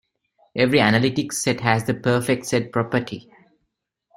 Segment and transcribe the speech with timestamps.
[0.55, 3.31] Every analytic set has the perfect set property.